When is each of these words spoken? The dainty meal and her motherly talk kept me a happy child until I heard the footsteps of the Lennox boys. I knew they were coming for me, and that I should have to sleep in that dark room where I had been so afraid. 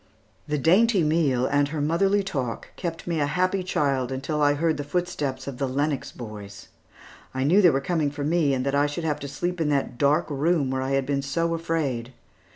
The 0.47 0.57
dainty 0.57 1.03
meal 1.03 1.45
and 1.45 1.67
her 1.67 1.79
motherly 1.79 2.23
talk 2.23 2.69
kept 2.75 3.05
me 3.05 3.19
a 3.19 3.27
happy 3.27 3.61
child 3.61 4.11
until 4.11 4.41
I 4.41 4.55
heard 4.55 4.77
the 4.77 4.83
footsteps 4.83 5.45
of 5.45 5.59
the 5.59 5.67
Lennox 5.67 6.11
boys. 6.11 6.69
I 7.35 7.43
knew 7.43 7.61
they 7.61 7.69
were 7.69 7.81
coming 7.81 8.09
for 8.09 8.23
me, 8.23 8.55
and 8.55 8.65
that 8.65 8.73
I 8.73 8.87
should 8.87 9.03
have 9.03 9.19
to 9.19 9.27
sleep 9.27 9.61
in 9.61 9.69
that 9.69 9.99
dark 9.99 10.25
room 10.31 10.71
where 10.71 10.81
I 10.81 10.93
had 10.93 11.05
been 11.05 11.21
so 11.21 11.53
afraid. 11.53 12.13